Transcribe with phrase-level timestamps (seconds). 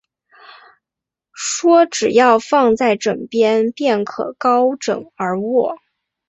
[1.31, 5.77] 说只要放在枕边，便可高枕而卧